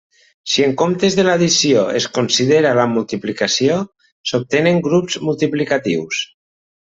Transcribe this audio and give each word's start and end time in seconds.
Si 0.51 0.63
en 0.67 0.71
comptes 0.81 1.17
de 1.19 1.25
l'addició 1.27 1.83
es 1.99 2.07
considera 2.15 2.71
la 2.81 2.85
multiplicació, 2.95 3.77
s'obtenen 4.31 4.81
grups 4.89 5.19
multiplicatius. 5.29 6.23